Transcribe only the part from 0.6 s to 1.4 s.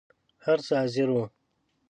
څه حاضر وو.